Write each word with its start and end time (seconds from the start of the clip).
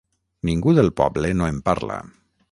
Ningú 0.49 0.73
del 0.77 0.89
poble 1.01 1.31
no 1.41 1.49
em 1.51 1.59
parla. 1.69 1.99